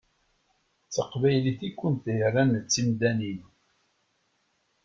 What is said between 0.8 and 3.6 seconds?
D taqbaylit i kent-yerran d timdanin.